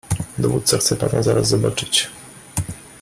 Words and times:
"Dowódca 0.39 0.77
chce 0.77 0.95
pana 0.95 1.23
zaraz 1.23 1.47
zobaczyć." 1.47 2.09